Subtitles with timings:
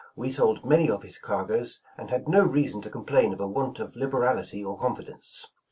[0.15, 3.77] We sold many of his cargoes, and had no reason to complain of a want
[3.77, 5.45] of liberality or confi dence.